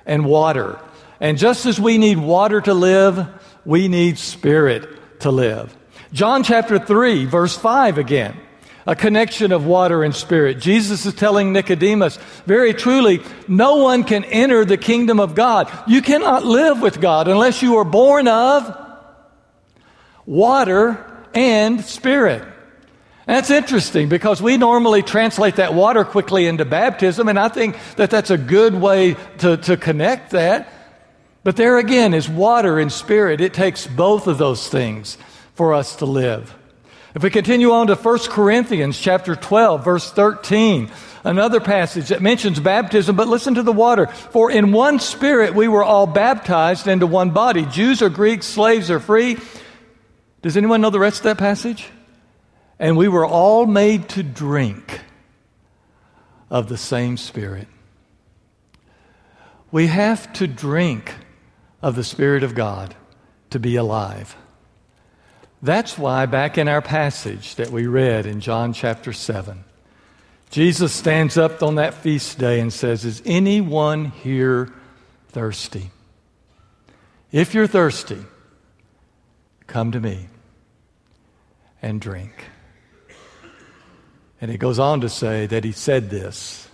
and 0.06 0.26
water. 0.26 0.80
And 1.20 1.38
just 1.38 1.66
as 1.66 1.80
we 1.80 1.98
need 1.98 2.18
water 2.18 2.62
to 2.62 2.74
live, 2.74 3.28
we 3.66 3.88
need 3.88 4.18
spirit 4.18 5.22
to 5.22 5.32
live. 5.32 5.76
John 6.12 6.44
chapter 6.44 6.78
3, 6.78 7.26
verse 7.26 7.56
5 7.58 7.98
again 7.98 8.38
a 8.86 8.96
connection 8.96 9.52
of 9.52 9.66
water 9.66 10.04
and 10.04 10.16
spirit. 10.16 10.60
Jesus 10.60 11.06
is 11.06 11.14
telling 11.14 11.54
Nicodemus, 11.54 12.18
very 12.46 12.74
truly, 12.74 13.22
no 13.48 13.78
one 13.78 14.04
can 14.04 14.24
enter 14.26 14.66
the 14.66 14.78
kingdom 14.78 15.20
of 15.20 15.36
God. 15.36 15.72
You 15.88 16.02
cannot 16.02 16.46
live 16.46 16.82
with 16.82 17.00
God 17.00 17.28
unless 17.28 17.62
you 17.62 17.78
are 17.78 17.86
born 17.86 18.28
of 18.28 18.78
water 20.26 21.26
and 21.34 21.84
spirit. 21.84 22.44
That's 23.26 23.50
interesting 23.50 24.10
because 24.10 24.42
we 24.42 24.58
normally 24.58 25.02
translate 25.02 25.56
that 25.56 25.74
water 25.74 26.04
quickly 26.04 26.46
into 26.46 26.66
baptism, 26.66 27.30
and 27.30 27.40
I 27.40 27.48
think 27.48 27.78
that 27.96 28.10
that's 28.10 28.32
a 28.32 28.38
good 28.38 28.74
way 28.74 29.16
to, 29.38 29.56
to 29.58 29.78
connect 29.78 30.32
that. 30.32 30.73
But 31.44 31.58
there 31.58 31.78
again 31.78 32.14
is 32.14 32.30
water 32.30 32.80
and 32.80 32.92
spirit. 32.92 33.42
It 33.42 33.54
takes 33.54 33.86
both 33.86 34.28
of 34.28 34.38
those 34.38 34.70
things 34.70 35.18
for 35.56 35.74
us 35.74 35.98
to 35.98 36.06
live. 36.06 36.56
If 37.16 37.22
we 37.22 37.30
continue 37.30 37.72
on 37.72 37.88
to 37.88 37.96
1 37.96 38.20
Corinthians 38.30 38.98
chapter 38.98 39.36
12 39.36 39.84
verse 39.84 40.12
13, 40.12 40.90
another 41.24 41.60
passage 41.60 42.08
that 42.08 42.22
mentions 42.22 42.60
baptism, 42.60 43.16
but 43.16 43.28
listen 43.28 43.56
to 43.56 43.64
the 43.64 43.74
water. 43.74 44.08
For 44.08 44.50
in 44.50 44.72
one 44.72 45.00
spirit 45.00 45.54
we 45.54 45.68
were 45.68 45.84
all 45.84 46.08
baptized 46.08 46.88
into 46.88 47.06
one 47.06 47.32
body. 47.32 47.66
Jews 47.66 48.02
or 48.02 48.10
Greeks, 48.10 48.48
slaves 48.48 48.90
or 48.90 49.00
free. 49.00 49.38
Does 50.42 50.58
anyone 50.58 50.82
know 50.82 50.90
the 50.90 51.00
rest 51.00 51.20
of 51.20 51.24
that 51.24 51.38
passage? 51.38 51.88
And 52.80 52.98
we 52.98 53.08
were 53.08 53.26
all 53.26 53.66
made 53.66 54.10
to 54.10 54.24
drink 54.24 55.02
of 56.50 56.68
the 56.68 56.78
same 56.78 57.18
spirit. 57.18 57.68
We 59.72 59.88
have 59.88 60.32
to 60.34 60.48
drink 60.48 61.14
of 61.84 61.96
the 61.96 62.04
Spirit 62.04 62.44
of 62.44 62.56
God 62.56 62.96
to 63.50 63.60
be 63.60 63.76
alive. 63.76 64.36
That's 65.62 65.98
why, 65.98 66.26
back 66.26 66.58
in 66.58 66.68
our 66.68 66.82
passage 66.82 67.56
that 67.56 67.70
we 67.70 67.86
read 67.88 68.26
in 68.26 68.40
John 68.40 68.74
chapter 68.74 69.12
7, 69.14 69.66
Jesus 70.50 70.94
stands 70.94 71.38
up 71.38 71.62
on 71.62 71.76
that 71.76 71.94
feast 71.94 72.40
day 72.40 72.60
and 72.60 72.72
says, 72.72 73.06
Is 73.06 73.22
anyone 73.26 74.06
here 74.06 74.74
thirsty? 75.30 75.92
If 77.32 77.54
you're 77.54 77.68
thirsty, 77.68 78.24
come 79.68 79.92
to 79.92 80.00
me 80.00 80.28
and 81.82 82.00
drink. 82.00 82.46
And 84.40 84.50
he 84.52 84.58
goes 84.58 84.80
on 84.80 85.02
to 85.02 85.10
say 85.10 85.48
that 85.48 85.64
he 85.64 85.72
said 85.72 86.10
this 86.10 86.68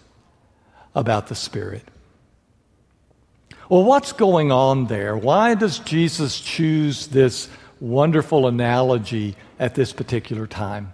about 0.94 1.28
the 1.28 1.36
Spirit. 1.36 1.88
Well, 3.70 3.84
what's 3.84 4.14
going 4.14 4.52
on 4.52 4.88
there? 4.88 5.16
Why 5.16 5.56
does 5.56 5.80
Jesus 5.80 6.42
choose 6.42 7.08
this 7.08 7.48
wonderful 7.80 8.48
analogy 8.48 9.36
at 9.58 9.76
this 9.76 9.94
particular 9.94 10.48
time. 10.48 10.94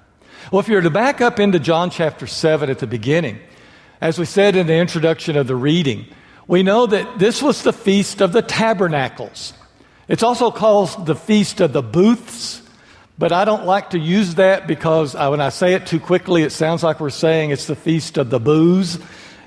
Well, 0.51 0.60
if 0.60 0.67
you 0.67 0.75
were 0.75 0.82
to 0.82 0.89
back 0.89 1.22
up 1.22 1.39
into 1.39 1.60
John 1.60 1.89
chapter 1.89 2.27
7 2.27 2.70
at 2.70 2.79
the 2.79 2.88
beginning, 2.88 3.39
as 4.01 4.20
we 4.20 4.25
said 4.25 4.55
in 4.55 4.67
the 4.67 4.75
introduction 4.75 5.38
of 5.38 5.48
the 5.48 5.55
reading, 5.55 6.05
we 6.48 6.62
know 6.62 6.86
that 6.86 7.17
this 7.17 7.41
was 7.41 7.63
the 7.63 7.74
Feast 7.74 8.22
of 8.22 8.32
the 8.34 8.41
Tabernacles. 8.41 9.53
It's 10.08 10.22
also 10.22 10.51
called 10.51 11.08
the 11.08 11.15
Feast 11.15 11.62
of 11.62 11.74
the 11.74 11.82
Booths, 11.82 12.62
but 13.17 13.32
I 13.32 13.46
don't 13.46 13.65
like 13.65 13.91
to 13.91 14.00
use 14.00 14.36
that 14.36 14.67
because 14.67 15.15
I, 15.15 15.29
when 15.29 15.41
I 15.41 15.50
say 15.50 15.74
it 15.74 15.88
too 15.88 16.00
quickly, 16.00 16.44
it 16.44 16.51
sounds 16.51 16.84
like 16.84 17.00
we're 17.00 17.10
saying 17.10 17.50
it's 17.50 17.65
the 17.65 17.75
Feast 17.75 18.17
of 18.17 18.29
the 18.29 18.39
Booze. 18.39 19.00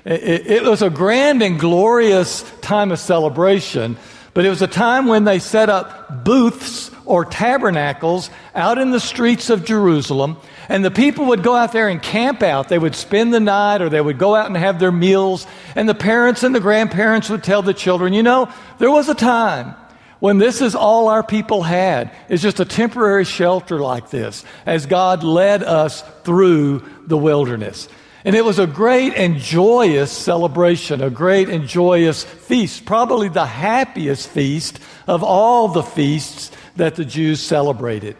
It, 0.05 0.47
it, 0.47 0.63
was 0.63 0.81
a 0.81 0.89
grand 0.89 1.41
and 1.41 1.59
glorious 1.59 2.43
time 2.61 2.91
of 2.91 2.99
celebration, 2.99 3.97
but 4.33 4.45
it 4.45 4.49
was 4.49 4.61
a 4.61 4.67
time 4.67 5.07
when 5.07 5.25
they 5.25 5.39
set 5.39 5.69
up 5.69 6.23
booths 6.23 6.89
or 7.05 7.25
tabernacles 7.25 8.29
out 8.55 8.77
in 8.77 8.91
the 8.91 8.99
streets 8.99 9.49
of 9.49 9.65
Jerusalem. 9.65 10.37
And 10.69 10.85
the 10.85 10.91
people 10.91 11.25
would 11.25 11.43
go 11.43 11.55
out 11.55 11.73
there 11.73 11.89
and 11.89 12.01
camp 12.01 12.43
out. 12.43 12.69
They 12.69 12.77
would 12.77 12.95
spend 12.95 13.33
the 13.33 13.39
night 13.39 13.81
or 13.81 13.89
they 13.89 13.99
would 13.99 14.19
go 14.19 14.35
out 14.35 14.45
and 14.45 14.55
have 14.55 14.79
their 14.79 14.91
meals. 14.91 15.47
And 15.75 15.89
the 15.89 15.95
parents 15.95 16.43
and 16.43 16.53
the 16.53 16.59
grandparents 16.59 17.29
would 17.29 17.43
tell 17.43 17.61
the 17.61 17.73
children, 17.73 18.13
you 18.13 18.23
know, 18.23 18.53
there 18.77 18.91
was 18.91 19.09
a 19.09 19.15
time 19.15 19.75
when 20.19 20.37
this 20.37 20.61
is 20.61 20.75
all 20.75 21.07
our 21.07 21.23
people 21.23 21.63
had, 21.63 22.11
It's 22.27 22.43
just 22.43 22.59
a 22.59 22.65
temporary 22.65 23.25
shelter 23.25 23.79
like 23.79 24.09
this, 24.09 24.43
as 24.65 24.85
God 24.85 25.23
led 25.23 25.63
us 25.63 26.03
through 26.23 26.83
the 27.07 27.17
wilderness. 27.17 27.87
And 28.25 28.35
it 28.35 28.43
was 28.43 28.59
a 28.59 28.67
great 28.67 29.13
and 29.13 29.37
joyous 29.37 30.11
celebration, 30.11 31.01
a 31.01 31.09
great 31.09 31.47
and 31.47 31.67
joyous 31.67 32.23
feast, 32.23 32.85
probably 32.85 33.29
the 33.29 33.45
happiest 33.45 34.29
feast 34.29 34.79
of 35.07 35.23
all 35.23 35.69
the 35.69 35.83
feasts 35.83 36.51
that 36.75 36.95
the 36.95 37.05
Jews 37.05 37.39
celebrated. 37.39 38.17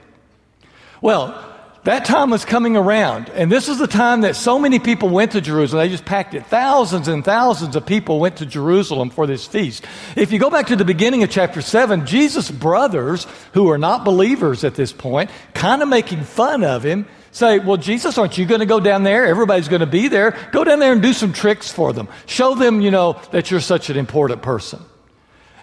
Well, 1.02 1.46
that 1.84 2.06
time 2.06 2.30
was 2.30 2.44
coming 2.44 2.76
around, 2.76 3.30
and 3.30 3.50
this 3.50 3.70
is 3.70 3.78
the 3.78 3.88
time 3.88 4.22
that 4.22 4.36
so 4.36 4.60
many 4.60 4.80
people 4.80 5.10
went 5.10 5.32
to 5.32 5.42
Jerusalem. 5.42 5.82
They 5.82 5.90
just 5.90 6.06
packed 6.06 6.34
it. 6.34 6.46
Thousands 6.46 7.08
and 7.08 7.24
thousands 7.24 7.76
of 7.76 7.86
people 7.86 8.20
went 8.20 8.38
to 8.38 8.46
Jerusalem 8.46 9.10
for 9.10 9.26
this 9.26 9.48
feast. 9.48 9.86
If 10.16 10.32
you 10.34 10.40
go 10.40 10.50
back 10.50 10.68
to 10.68 10.76
the 10.76 10.84
beginning 10.84 11.24
of 11.24 11.30
chapter 11.30 11.62
7, 11.62 12.06
Jesus' 12.06 12.52
brothers, 12.52 13.28
who 13.54 13.70
are 13.72 13.78
not 13.78 14.04
believers 14.04 14.64
at 14.64 14.76
this 14.76 14.92
point, 14.92 15.30
kind 15.54 15.82
of 15.82 15.88
making 15.88 16.24
fun 16.24 16.66
of 16.66 16.84
him, 16.84 17.08
say, 17.32 17.60
Well, 17.60 17.78
Jesus, 17.78 18.18
aren't 18.18 18.38
you 18.38 18.46
going 18.46 18.60
to 18.60 18.66
go 18.66 18.80
down 18.80 19.04
there? 19.04 19.26
Everybody's 19.26 19.68
going 19.68 19.82
to 19.82 19.88
be 19.88 20.08
there. 20.08 20.38
Go 20.52 20.64
down 20.64 20.80
there 20.80 20.94
and 20.94 21.02
do 21.02 21.14
some 21.14 21.34
tricks 21.34 21.72
for 21.72 21.94
them. 21.94 22.08
Show 22.26 22.56
them, 22.56 22.82
you 22.82 22.92
know, 22.92 23.20
that 23.32 23.52
you're 23.52 23.60
such 23.60 23.90
an 23.90 23.98
important 23.98 24.42
person. 24.42 24.80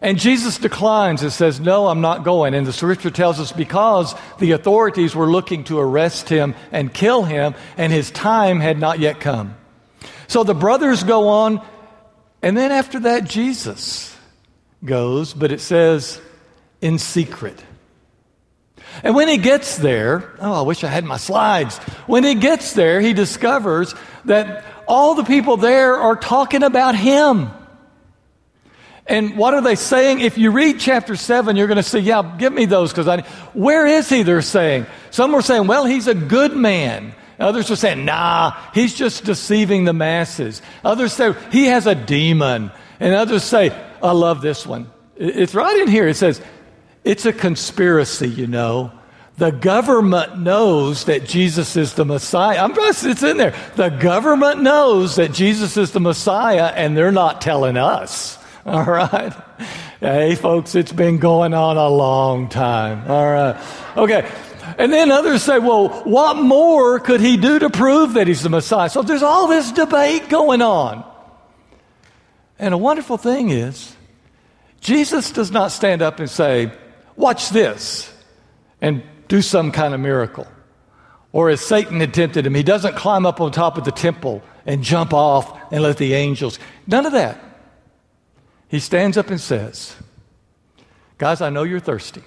And 0.03 0.19
Jesus 0.19 0.59
declines 0.59 1.23
and 1.23 1.33
says, 1.33 1.59
No, 1.59 1.89
I'm 1.89 2.01
not 2.01 2.25
going. 2.25 2.55
And 2.55 2.67
the 2.67 2.73
scripture 2.73 3.11
tells 3.11 3.41
us 3.41 3.53
because 3.53 4.15
the 4.39 4.53
authorities 4.53 5.15
were 5.15 5.31
looking 5.31 5.65
to 5.65 5.79
arrest 5.79 6.29
him 6.29 6.55
and 6.71 6.93
kill 6.93 7.25
him, 7.25 7.55
and 7.77 7.93
his 7.93 8.11
time 8.11 8.61
had 8.61 8.79
not 8.79 8.99
yet 8.99 9.21
come. 9.21 9.57
So 10.29 10.45
the 10.45 10.55
brothers 10.55 11.03
go 11.03 11.29
on, 11.29 11.65
and 12.43 12.57
then 12.57 12.73
after 12.73 13.01
that, 13.01 13.25
Jesus 13.25 14.15
goes, 14.85 15.33
but 15.35 15.53
it 15.53 15.61
says 15.61 16.21
in 16.81 16.99
secret. 16.99 17.63
And 19.03 19.15
when 19.15 19.29
he 19.29 19.37
gets 19.37 19.77
there, 19.77 20.35
oh, 20.41 20.53
I 20.53 20.63
wish 20.63 20.85
I 20.85 20.89
had 20.89 21.05
my 21.05 21.17
slides. 21.17 21.79
When 22.07 22.25
he 22.25 22.35
gets 22.35 22.73
there, 22.73 23.01
he 23.01 23.13
discovers 23.13 23.95
that 24.25 24.65
all 24.87 25.15
the 25.15 25.25
people 25.25 25.57
there 25.57 25.97
are 25.97 26.17
talking 26.17 26.63
about 26.63 26.95
him. 26.95 27.51
And 29.07 29.37
what 29.37 29.55
are 29.55 29.61
they 29.61 29.77
saying? 29.77 30.21
If 30.21 30.37
you 30.37 30.51
read 30.51 30.81
chapter 30.81 31.15
7, 31.15 31.57
you're 31.57 31.69
going 31.69 31.77
to 31.77 31.83
see, 31.83 32.01
yeah, 32.01 32.35
give 32.39 32.53
me 32.53 32.65
those 32.65 32.91
because 32.91 33.07
I. 33.07 33.21
Where 33.53 33.87
is 33.87 34.09
he? 34.09 34.25
They're 34.25 34.43
saying. 34.43 34.87
Some 35.11 35.33
were 35.33 35.43
saying, 35.43 35.69
well, 35.69 35.85
he's 35.85 36.09
a 36.09 36.15
good 36.15 36.57
man. 36.57 37.15
Others 37.39 37.71
were 37.71 37.77
saying, 37.77 38.05
nah, 38.05 38.57
he's 38.75 38.95
just 38.95 39.25
deceiving 39.25 39.85
the 39.85 39.93
masses. 39.93 40.61
Others 40.85 41.13
say, 41.13 41.35
he 41.53 41.67
has 41.67 41.87
a 41.87 41.95
demon. 41.95 42.73
And 42.99 43.15
others 43.15 43.45
say, 43.45 43.71
I 44.03 44.13
love 44.13 44.41
this 44.41 44.67
one. 44.67 44.91
It's 45.17 45.55
right 45.55 45.79
in 45.79 45.89
here. 45.89 46.09
It 46.09 46.17
says, 46.17 46.41
it's 47.07 47.25
a 47.25 47.33
conspiracy, 47.33 48.29
you 48.29 48.49
know. 48.49 48.91
The 49.39 49.53
government 49.53 50.41
knows 50.41 51.05
that 51.05 51.25
Jesus 51.25 51.77
is 51.77 51.95
the 51.95 52.05
Messiah. 52.05 52.59
I'm 52.59 52.75
just, 52.75 53.05
it's 53.05 53.23
in 53.23 53.37
there. 53.37 53.55
The 53.77 53.91
government 53.91 54.61
knows 54.61 55.15
that 55.17 55.33
Jesus 55.33 55.77
is 55.77 55.93
the 55.93 56.01
Messiah, 56.01 56.73
and 56.75 56.97
they're 56.97 57.13
not 57.13 57.41
telling 57.41 57.77
us. 57.77 58.39
All 58.67 58.83
right? 58.83 59.33
Hey, 60.01 60.35
folks, 60.35 60.75
it's 60.75 60.91
been 60.91 61.19
going 61.19 61.55
on 61.55 61.77
a 61.77 61.89
long 61.89 62.49
time. 62.49 63.09
All 63.09 63.31
right. 63.31 63.57
Okay. 63.97 64.29
And 64.77 64.93
then 64.93 65.13
others 65.13 65.45
say, 65.45 65.61
well, 65.61 65.91
what 66.03 66.37
more 66.37 66.99
could 66.99 67.21
he 67.21 67.37
do 67.37 67.61
to 67.61 67.71
prove 67.71 68.15
that 68.15 68.27
he's 68.27 68.43
the 68.43 68.49
Messiah? 68.49 68.91
So 68.91 69.03
there's 69.03 69.23
all 69.23 69.47
this 69.47 69.71
debate 69.71 70.29
going 70.29 70.61
on. 70.61 71.05
And 72.59 72.75
a 72.75 72.79
wonderful 72.79 73.17
thing 73.17 73.51
is, 73.51 73.95
Jesus 74.81 75.31
does 75.31 75.53
not 75.53 75.71
stand 75.71 76.03
up 76.03 76.19
and 76.19 76.29
say, 76.29 76.73
watch 77.17 77.51
this, 77.51 78.13
and 78.81 79.03
do 79.29 79.43
some 79.43 79.73
kind 79.73 79.95
of 79.95 80.01
miracle. 80.01 80.47
Or 81.33 81.51
as 81.51 81.61
Satan 81.61 82.01
had 82.01 82.15
tempted 82.15 82.47
him, 82.47 82.55
he 82.55 82.63
doesn't 82.63 82.97
climb 82.97 83.27
up 83.27 83.41
on 83.41 83.53
top 83.53 83.77
of 83.77 83.85
the 83.85 83.93
temple 83.93 84.43
and 84.65 84.83
jump 84.83 85.13
off 85.13 85.73
and 85.73 85.83
let 85.83 85.99
the 85.99 86.15
angels. 86.15 86.59
None 86.87 87.07
of 87.07 87.13
that. 87.13 87.43
He 88.69 88.79
stands 88.79 89.17
up 89.17 89.29
and 89.31 89.41
says, 89.41 89.97
Guys, 91.19 91.41
I 91.41 91.51
know 91.51 91.63
you're 91.63 91.81
thirsty. 91.81 92.23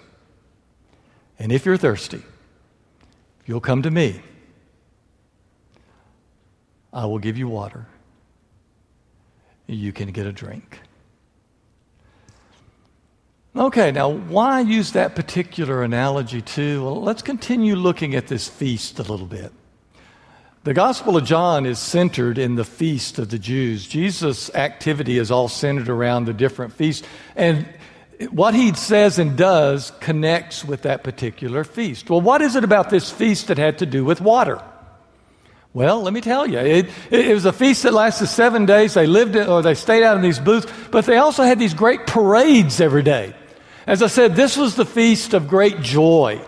And 1.37 1.51
if 1.51 1.65
you're 1.65 1.77
thirsty, 1.77 2.21
you'll 3.45 3.61
come 3.61 3.81
to 3.83 3.91
me. 3.91 4.21
I 6.91 7.05
will 7.05 7.19
give 7.19 7.37
you 7.37 7.47
water. 7.47 7.85
You 9.67 9.93
can 9.93 10.11
get 10.11 10.25
a 10.25 10.31
drink. 10.31 10.79
Okay, 13.55 13.91
now 13.91 14.09
why 14.09 14.59
use 14.59 14.91
that 14.91 15.15
particular 15.15 15.81
analogy 15.83 16.41
too? 16.41 16.83
Well, 16.83 17.01
let's 17.01 17.23
continue 17.23 17.75
looking 17.75 18.13
at 18.13 18.27
this 18.27 18.47
feast 18.47 18.99
a 18.99 19.03
little 19.03 19.25
bit. 19.25 19.51
The 20.65 20.73
Gospel 20.73 21.17
of 21.17 21.23
John 21.25 21.65
is 21.65 21.79
centered 21.79 22.37
in 22.37 22.55
the 22.55 22.65
feast 22.65 23.17
of 23.17 23.29
the 23.29 23.39
Jews. 23.39 23.87
Jesus' 23.87 24.53
activity 24.53 25.17
is 25.17 25.31
all 25.31 25.47
centered 25.47 25.89
around 25.89 26.25
the 26.25 26.33
different 26.33 26.73
feasts. 26.73 27.07
And 27.35 27.65
what 28.29 28.53
he 28.53 28.73
says 28.73 29.17
and 29.17 29.35
does 29.35 29.93
connects 29.99 30.63
with 30.63 30.83
that 30.83 31.03
particular 31.03 31.63
feast. 31.63 32.09
Well, 32.09 32.21
what 32.21 32.41
is 32.41 32.55
it 32.55 32.63
about 32.63 32.89
this 32.89 33.09
feast 33.09 33.47
that 33.47 33.57
had 33.57 33.79
to 33.79 33.85
do 33.85 34.05
with 34.05 34.21
water? 34.21 34.61
Well, 35.79 36.01
let 36.01 36.13
me 36.13 36.19
tell 36.19 36.45
you, 36.45 36.59
it, 36.59 36.89
it, 37.09 37.33
was 37.33 37.45
a 37.45 37.53
feast 37.53 37.83
that 37.83 37.93
lasted 37.93 38.27
seven 38.27 38.65
days. 38.65 38.95
They 38.95 39.07
lived 39.07 39.37
in, 39.37 39.47
or 39.47 39.61
they 39.61 39.75
stayed 39.75 40.03
out 40.03 40.17
in 40.17 40.21
these 40.21 40.37
booths, 40.37 40.69
but 40.91 41.05
they 41.05 41.15
also 41.15 41.43
had 41.43 41.57
these 41.57 41.73
great 41.73 42.05
parades 42.05 42.81
every 42.81 43.01
day. 43.01 43.33
As 43.87 44.03
I 44.03 44.07
said, 44.07 44.35
this 44.35 44.57
was 44.57 44.75
the 44.75 44.85
feast 44.85 45.33
of 45.33 45.47
great 45.47 45.79
joy. 45.79 46.41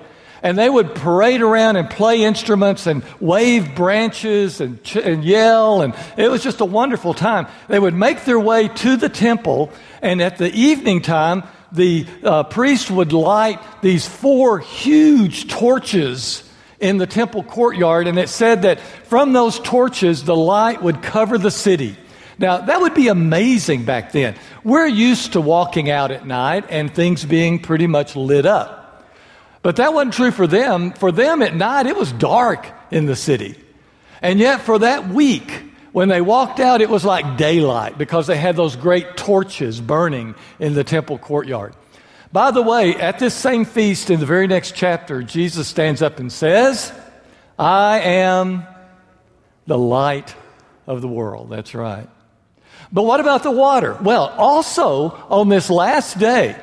And 0.43 0.57
they 0.57 0.69
would 0.69 0.95
parade 0.95 1.41
around 1.41 1.77
and 1.77 1.89
play 1.89 2.23
instruments 2.23 2.87
and 2.87 3.05
wave 3.21 3.73
branches 3.73 4.59
and, 4.59 4.83
ch- 4.83 4.97
and 4.97 5.23
yell, 5.23 5.81
and 5.81 5.95
it 6.17 6.29
was 6.29 6.43
just 6.43 6.59
a 6.59 6.65
wonderful 6.65 7.13
time. 7.13 7.47
They 7.69 7.79
would 7.79 7.95
make 7.95 8.25
their 8.25 8.37
way 8.37 8.67
to 8.67 8.97
the 8.97 9.07
temple, 9.07 9.71
and 10.01 10.21
at 10.21 10.39
the 10.39 10.53
evening 10.53 11.01
time, 11.01 11.43
the 11.71 12.05
uh, 12.21 12.43
priest 12.43 12.91
would 12.91 13.13
light 13.13 13.61
these 13.81 14.05
four 14.05 14.59
huge 14.59 15.47
torches 15.47 16.50
in 16.81 16.97
the 16.97 17.07
temple 17.07 17.43
courtyard, 17.43 18.07
and 18.07 18.19
it 18.19 18.27
said 18.27 18.63
that 18.63 18.79
from 18.79 19.33
those 19.33 19.59
torches, 19.59 20.23
the 20.23 20.35
light 20.35 20.81
would 20.81 21.01
cover 21.01 21.37
the 21.37 21.51
city. 21.51 21.95
Now, 22.39 22.57
that 22.57 22.81
would 22.81 22.95
be 22.95 23.07
amazing 23.07 23.85
back 23.85 24.11
then. 24.11 24.35
We're 24.63 24.87
used 24.87 25.33
to 25.33 25.41
walking 25.41 25.91
out 25.91 26.09
at 26.09 26.25
night 26.25 26.65
and 26.69 26.93
things 26.93 27.23
being 27.23 27.59
pretty 27.59 27.85
much 27.85 28.15
lit 28.15 28.47
up. 28.47 29.05
But 29.61 29.75
that 29.75 29.93
wasn't 29.93 30.15
true 30.15 30.31
for 30.31 30.47
them. 30.47 30.91
For 30.93 31.11
them 31.11 31.43
at 31.43 31.55
night, 31.55 31.85
it 31.85 31.95
was 31.95 32.11
dark 32.11 32.67
in 32.89 33.05
the 33.05 33.15
city. 33.15 33.55
And 34.23 34.39
yet, 34.39 34.61
for 34.61 34.79
that 34.79 35.07
week, 35.07 35.51
when 35.91 36.09
they 36.09 36.21
walked 36.21 36.59
out, 36.59 36.81
it 36.81 36.89
was 36.89 37.05
like 37.05 37.37
daylight 37.37 37.97
because 37.97 38.25
they 38.25 38.37
had 38.37 38.55
those 38.55 38.75
great 38.75 39.17
torches 39.17 39.79
burning 39.79 40.33
in 40.59 40.73
the 40.73 40.83
temple 40.83 41.19
courtyard. 41.19 41.75
By 42.33 42.51
the 42.51 42.61
way, 42.61 42.95
at 42.95 43.19
this 43.19 43.33
same 43.33 43.65
feast 43.65 44.09
in 44.09 44.19
the 44.19 44.25
very 44.25 44.47
next 44.47 44.73
chapter, 44.73 45.21
Jesus 45.21 45.67
stands 45.67 46.01
up 46.01 46.19
and 46.19 46.31
says, 46.31 46.93
I 47.59 47.99
am 47.99 48.65
the 49.67 49.77
light 49.77 50.33
of 50.87 51.01
the 51.01 51.09
world. 51.09 51.49
That's 51.49 51.75
right. 51.75 52.07
But 52.91 53.03
what 53.03 53.19
about 53.19 53.43
the 53.43 53.51
water? 53.51 53.97
Well, 54.01 54.27
also 54.37 55.09
on 55.29 55.49
this 55.49 55.69
last 55.69 56.19
day, 56.19 56.55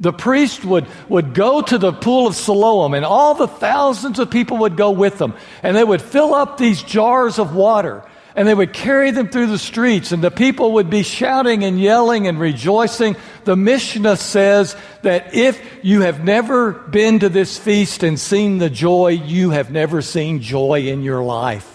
the 0.00 0.12
priest 0.12 0.64
would, 0.64 0.88
would 1.08 1.32
go 1.32 1.62
to 1.62 1.78
the 1.78 1.92
pool 1.92 2.26
of 2.26 2.34
Siloam, 2.34 2.94
and 2.94 3.04
all 3.04 3.34
the 3.34 3.46
thousands 3.46 4.18
of 4.18 4.30
people 4.30 4.58
would 4.58 4.76
go 4.76 4.90
with 4.90 5.18
them. 5.18 5.34
And 5.62 5.76
they 5.76 5.84
would 5.84 6.02
fill 6.02 6.34
up 6.34 6.58
these 6.58 6.82
jars 6.82 7.38
of 7.38 7.54
water, 7.54 8.04
and 8.34 8.48
they 8.48 8.54
would 8.54 8.72
carry 8.72 9.10
them 9.10 9.28
through 9.28 9.48
the 9.48 9.58
streets, 9.58 10.12
and 10.12 10.22
the 10.22 10.30
people 10.30 10.72
would 10.72 10.90
be 10.90 11.02
shouting 11.02 11.64
and 11.64 11.80
yelling 11.80 12.26
and 12.26 12.40
rejoicing. 12.40 13.16
The 13.44 13.56
Mishnah 13.56 14.16
says 14.16 14.76
that 15.02 15.34
if 15.34 15.60
you 15.82 16.02
have 16.02 16.24
never 16.24 16.72
been 16.72 17.18
to 17.20 17.28
this 17.28 17.58
feast 17.58 18.02
and 18.02 18.18
seen 18.18 18.58
the 18.58 18.70
joy, 18.70 19.08
you 19.08 19.50
have 19.50 19.70
never 19.70 20.00
seen 20.02 20.40
joy 20.40 20.86
in 20.86 21.02
your 21.02 21.22
life. 21.22 21.72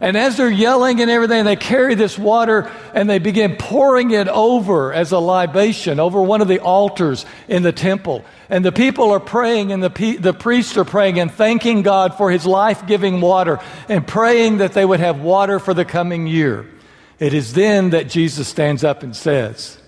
And 0.00 0.16
as 0.16 0.36
they're 0.36 0.50
yelling 0.50 1.00
and 1.00 1.10
everything, 1.10 1.44
they 1.44 1.56
carry 1.56 1.94
this 1.94 2.18
water 2.18 2.70
and 2.92 3.08
they 3.08 3.18
begin 3.18 3.56
pouring 3.56 4.10
it 4.10 4.28
over 4.28 4.92
as 4.92 5.12
a 5.12 5.18
libation 5.18 6.00
over 6.00 6.20
one 6.20 6.40
of 6.40 6.48
the 6.48 6.58
altars 6.60 7.24
in 7.48 7.62
the 7.62 7.72
temple. 7.72 8.24
And 8.48 8.64
the 8.64 8.72
people 8.72 9.10
are 9.10 9.20
praying, 9.20 9.72
and 9.72 9.82
the, 9.82 10.16
the 10.20 10.34
priests 10.34 10.76
are 10.76 10.84
praying 10.84 11.18
and 11.18 11.32
thanking 11.32 11.82
God 11.82 12.16
for 12.16 12.30
his 12.30 12.44
life 12.44 12.86
giving 12.86 13.20
water 13.20 13.58
and 13.88 14.06
praying 14.06 14.58
that 14.58 14.72
they 14.72 14.84
would 14.84 15.00
have 15.00 15.20
water 15.20 15.58
for 15.58 15.72
the 15.72 15.84
coming 15.84 16.26
year. 16.26 16.68
It 17.18 17.32
is 17.32 17.54
then 17.54 17.90
that 17.90 18.08
Jesus 18.08 18.48
stands 18.48 18.84
up 18.84 19.02
and 19.02 19.16
says, 19.16 19.78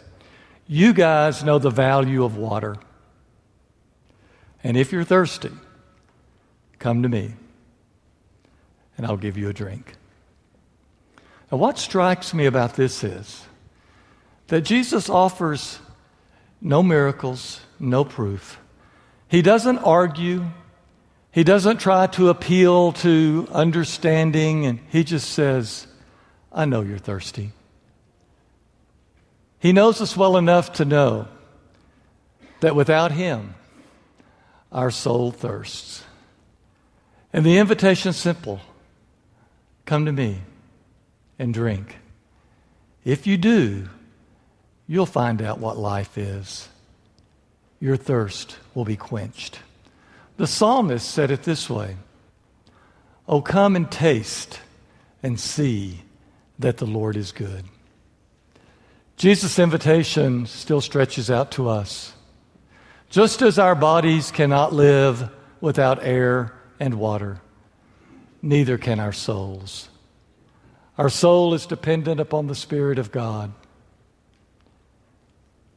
You 0.66 0.92
guys 0.92 1.44
know 1.44 1.58
the 1.58 1.70
value 1.70 2.24
of 2.24 2.36
water. 2.36 2.76
And 4.64 4.76
if 4.76 4.90
you're 4.90 5.04
thirsty, 5.04 5.52
come 6.78 7.02
to 7.02 7.08
me 7.08 7.34
and 8.96 9.06
I'll 9.06 9.16
give 9.16 9.36
you 9.36 9.48
a 9.48 9.52
drink. 9.52 9.94
Now, 11.50 11.58
what 11.58 11.78
strikes 11.78 12.34
me 12.34 12.46
about 12.46 12.74
this 12.74 13.04
is 13.04 13.44
that 14.48 14.62
Jesus 14.62 15.08
offers 15.08 15.78
no 16.60 16.82
miracles, 16.82 17.60
no 17.78 18.04
proof. 18.04 18.58
He 19.28 19.42
doesn't 19.42 19.78
argue, 19.78 20.44
he 21.32 21.44
doesn't 21.44 21.78
try 21.78 22.06
to 22.08 22.28
appeal 22.28 22.92
to 22.92 23.48
understanding, 23.52 24.66
and 24.66 24.80
he 24.90 25.04
just 25.04 25.30
says, 25.30 25.86
I 26.52 26.64
know 26.64 26.80
you're 26.80 26.98
thirsty. 26.98 27.52
He 29.58 29.72
knows 29.72 30.00
us 30.00 30.16
well 30.16 30.36
enough 30.36 30.74
to 30.74 30.84
know 30.84 31.28
that 32.60 32.76
without 32.76 33.12
him, 33.12 33.54
our 34.72 34.90
soul 34.90 35.30
thirsts. 35.30 36.04
And 37.32 37.44
the 37.44 37.58
invitation 37.58 38.10
is 38.10 38.16
simple 38.16 38.60
Come 39.84 40.04
to 40.06 40.12
me 40.12 40.42
and 41.38 41.54
drink. 41.54 41.96
If 43.04 43.26
you 43.26 43.36
do, 43.36 43.88
you'll 44.88 45.06
find 45.06 45.40
out 45.40 45.60
what 45.60 45.78
life 45.78 46.18
is. 46.18 46.68
Your 47.80 47.96
thirst 47.96 48.58
will 48.74 48.84
be 48.84 48.96
quenched. 48.96 49.60
The 50.36 50.46
psalmist 50.46 51.08
said 51.08 51.30
it 51.30 51.42
this 51.42 51.68
way 51.68 51.96
Oh, 53.28 53.40
come 53.40 53.76
and 53.76 53.90
taste 53.90 54.60
and 55.22 55.38
see 55.38 56.02
that 56.58 56.78
the 56.78 56.86
Lord 56.86 57.16
is 57.16 57.32
good. 57.32 57.64
Jesus' 59.16 59.58
invitation 59.58 60.46
still 60.46 60.80
stretches 60.80 61.30
out 61.30 61.50
to 61.52 61.68
us. 61.68 62.12
Just 63.08 63.40
as 63.40 63.58
our 63.58 63.74
bodies 63.74 64.30
cannot 64.30 64.72
live 64.72 65.30
without 65.60 66.04
air 66.04 66.52
and 66.78 66.94
water, 66.94 67.40
neither 68.42 68.76
can 68.76 69.00
our 69.00 69.12
souls. 69.12 69.88
Our 70.98 71.08
soul 71.08 71.54
is 71.54 71.66
dependent 71.66 72.20
upon 72.20 72.46
the 72.46 72.54
Spirit 72.54 72.98
of 72.98 73.12
God. 73.12 73.52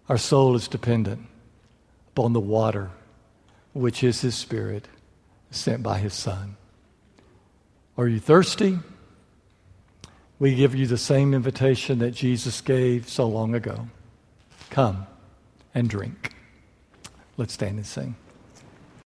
Our 0.08 0.18
soul 0.18 0.56
is 0.56 0.68
dependent 0.68 1.29
upon 2.20 2.34
the 2.34 2.40
water, 2.42 2.92
which 3.72 4.04
is 4.04 4.20
His 4.20 4.36
Spirit 4.36 4.90
sent 5.52 5.82
by 5.82 6.00
His 6.00 6.14
Son. 6.14 6.58
Are 7.98 8.10
you 8.10 8.20
thirsty? 8.20 8.80
We 10.38 10.54
give 10.54 10.76
you 10.76 10.86
the 10.86 10.98
same 10.98 11.34
invitation 11.34 12.00
that 12.00 12.12
Jesus 12.12 12.60
gave 12.60 13.08
so 13.08 13.26
long 13.26 13.56
ago 13.56 13.88
come 14.70 15.08
and 15.74 15.90
drink. 15.90 16.34
Let's 17.38 17.54
stand 17.54 17.78
and 17.78 17.86
sing. 17.86 18.18